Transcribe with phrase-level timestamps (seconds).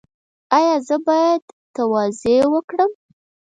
[0.57, 1.43] ایا زه باید
[1.75, 2.91] تواضع وکړم؟